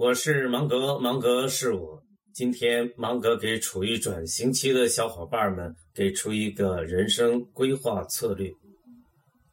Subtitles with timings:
[0.00, 2.00] 我是芒格，芒格是我。
[2.32, 8.48] 今天芒格给处于转型期的小伙伴们给出一个人生规划策略，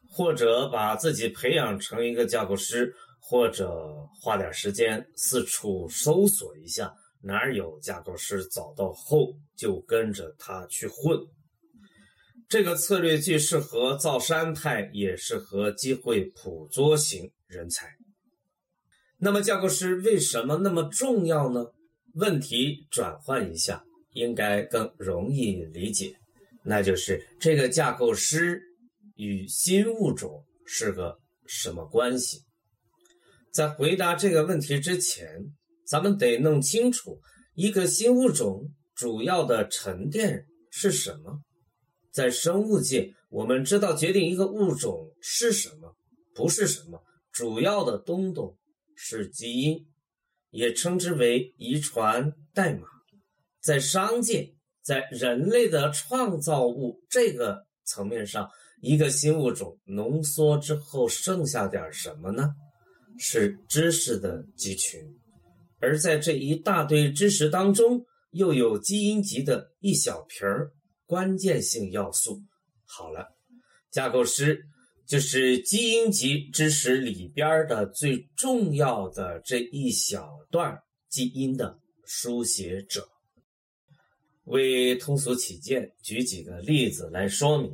[0.08, 11.18] 或者把自己培养成一个架构师，或者花点时间四处搜索一下哪儿有架构师，找到后就跟着他去混。
[12.48, 17.88] 这个策略既适合造山派，也适合机会捕捉型人才。
[19.18, 21.66] 那么，架构师为什么那么重要呢？
[22.14, 26.14] 问题转换一下，应该更容易理解。
[26.64, 28.60] 那就是这个架构师
[29.14, 32.42] 与新物种是个什么关系？
[33.52, 35.26] 在回答这个问题之前，
[35.86, 37.20] 咱们得弄清楚
[37.54, 41.40] 一个新物种主要的沉淀是什么。
[42.12, 45.94] 在生物界，我们知道决定一个物种是什么，
[46.34, 47.02] 不是什么，
[47.32, 48.56] 主要的东东
[48.96, 49.86] 是基因，
[50.50, 52.88] 也称之为遗传代码。
[53.60, 62.54] 在商界，在人类的创造物这个层面上，一个新物种浓缩之后剩下点什么呢？
[63.18, 65.00] 是知识的集群，
[65.78, 70.72] 而在这一大堆知识当中，又有基因级的一小瓶儿。
[71.06, 72.42] 关键性要素
[72.84, 73.28] 好了，
[73.92, 74.66] 架构师
[75.06, 83.08] 就是基因级知识里边的最重要的这一小段基因的书写者。
[84.44, 87.70] 为通俗起见，举几个例子来说明：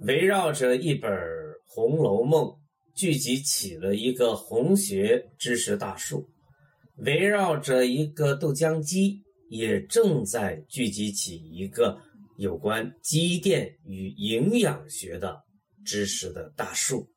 [0.00, 1.10] 围绕着一本
[1.66, 2.44] 《红楼梦》，
[2.94, 6.28] 聚集起了一个红学知识大树；
[6.96, 9.22] 围绕着一个豆浆机。
[9.52, 12.00] 也正在聚集起一个
[12.38, 15.42] 有关机电与营养学的
[15.84, 17.08] 知识的大树，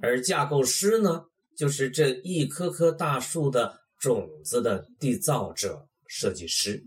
[0.00, 1.22] 而架构师呢，
[1.56, 6.82] 就是这一棵棵大树的种子的缔造者、设计师。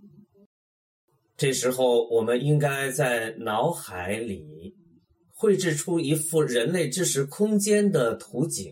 [1.38, 4.75] 这时候，我们应该在脑海里
[5.31, 8.72] 绘制出一幅人类知识空间的图景，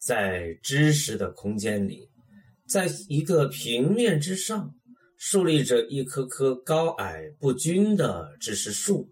[0.00, 2.08] 在知识的空间里，
[2.68, 4.74] 在一个平面之上。
[5.20, 9.10] 树立着一棵棵高矮不均的知识树，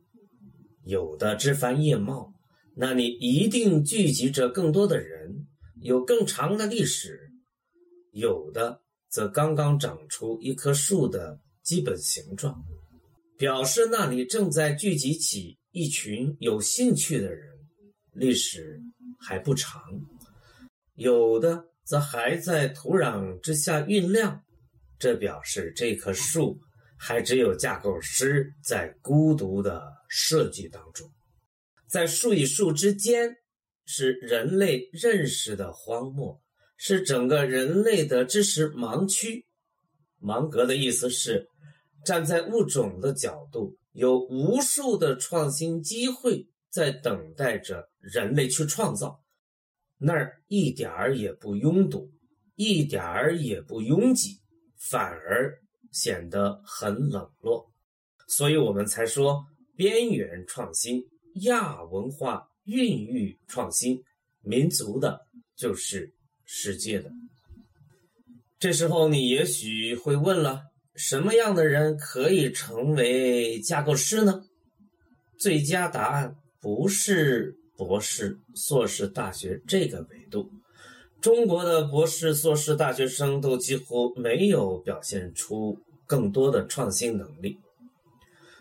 [0.86, 2.32] 有的枝繁叶茂，
[2.76, 5.48] 那里一定聚集着更多的人，
[5.82, 7.10] 有更长的历史；
[8.12, 12.62] 有的则刚刚长出一棵树的基本形状，
[13.36, 17.53] 表示那里正在聚集起一群有兴趣的人，
[18.12, 18.80] 历史
[19.18, 19.80] 还不长；
[20.94, 24.41] 有的则还在土壤之下酝酿。
[25.00, 26.60] 这表示这棵树
[26.97, 31.12] 还只有架构师在孤独的设计当中，
[31.87, 33.37] 在树与树之间
[33.84, 36.41] 是人类认识的荒漠，
[36.77, 39.47] 是整个人类的知识盲区。
[40.19, 41.49] 芒格的意思是，
[42.05, 49.22] 站在物种的角度，有无数的创新机会在等待着人类去创造，
[49.99, 52.11] 那儿一点儿也不拥堵，
[52.55, 54.41] 一点儿也不拥挤。
[54.78, 55.59] 反而
[55.91, 57.72] 显得很冷落，
[58.28, 59.43] 所以我们才说
[59.76, 61.04] 边缘创新、
[61.42, 64.03] 亚文化孕育创新，
[64.42, 65.20] 民族的
[65.54, 66.12] 就是
[66.44, 67.10] 世界的。
[68.59, 70.62] 这时候你也许会问了：
[70.94, 74.42] 什么样的人可以成为架构师呢？
[75.38, 80.50] 最佳答案不是博士、硕士大学这个维度。
[81.20, 87.59] 中国的博士、硕士大学生都几乎没有表现出更多的创新能力，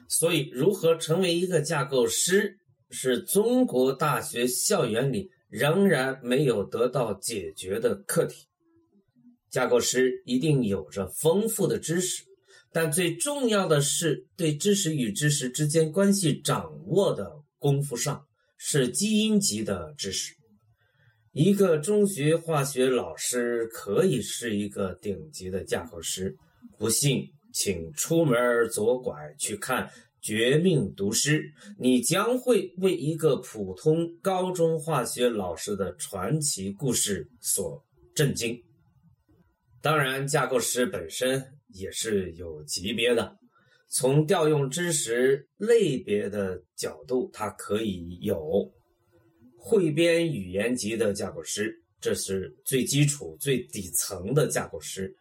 [0.07, 2.57] 所以如何成为一个架构师，
[2.89, 8.47] 是中国大学校园里仍然没有得到解决的课题。
[9.49, 12.23] 架构师一定有着丰富的知识，
[12.71, 18.25] 但最重要的是对知识与知识之间关系掌握的功夫上，
[18.57, 20.33] 是基因级的知识。
[21.31, 26.37] 一个中学化学老师可以是一个顶级的架构师，
[26.77, 28.37] 不信请出门
[28.69, 29.87] 左拐去看
[30.19, 31.41] 《绝命毒师》，
[31.79, 37.81] 你将会为一个普通高中化学老师的传奇故事所
[38.13, 38.61] 震惊。
[39.81, 43.37] 当然，架构师本身也是有级别的，
[43.87, 48.69] 从调用知识类别的角度，它可以有。
[49.57, 55.15] 汇编语言级的架构师，这是最基础、最底层的架构师。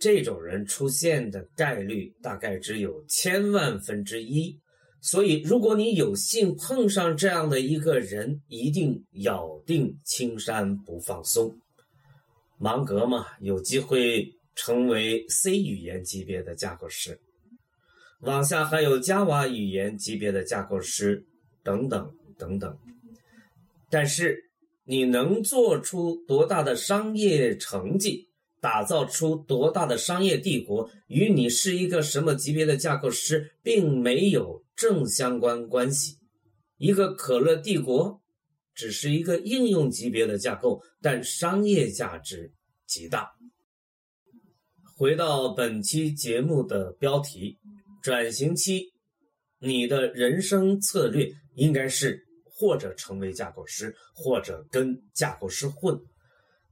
[0.00, 4.58] 这种人出现的概率大概只有千万分之一。
[5.02, 11.56] 所以，如果你有幸碰上这样的一个人，一定咬定青山不放松。
[12.58, 17.18] 芒格嘛，有机会成为 C 语言级别的架构师，
[18.20, 21.24] 往下还有 Java 语言级别的架构师
[21.62, 22.78] 等等等等。
[23.88, 24.50] 但是
[24.84, 28.28] 你能做出多大的商业成绩，
[28.60, 36.18] 打造出多大的商业帝国，与你是一个什么级别的架构师并没有正相关关系。
[36.76, 38.20] 一个可乐帝国。
[38.72, 42.50] 只是一个应用级别的架构，但商业价值
[42.86, 43.30] 极大。
[44.96, 47.58] 回到本期节目的标题：
[48.00, 48.94] 转型期，
[49.58, 56.00] 你的人生策略应该是或者成为架构师，或者跟架构师混。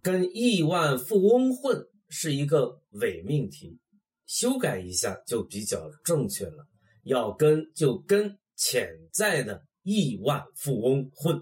[0.08, 3.78] 跟亿万富翁混是一个伪命题，
[4.25, 6.66] 修改一下就比较正确了。
[7.02, 11.38] 要跟就跟潜在的亿万富翁混。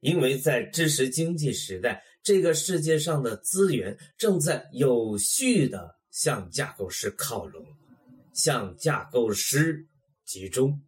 [0.00, 7.66] 因为在知识经济时代，这个世界上的资源正在有序的向架构师靠拢，
[8.32, 9.88] 向架构师
[10.24, 10.80] 集中。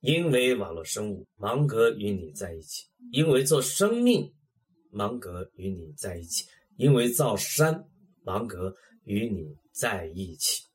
[0.00, 4.30] 因为网络生物，芒格与你在一起；因为做生命，
[4.90, 6.44] 芒格与你在一起；
[6.76, 7.84] 因为造山，
[8.22, 8.74] 芒格
[9.04, 10.67] 与你在一起。